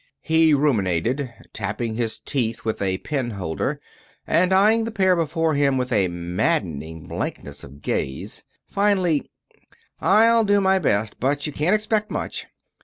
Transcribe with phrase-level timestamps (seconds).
[0.23, 3.79] He ruminated, tapping his teeth with a pen holder,
[4.25, 8.43] and eying the pair before him with a maddening blankness of gaze.
[8.67, 9.29] Finally:
[9.99, 12.47] "I'll do my best, but you can't expect much.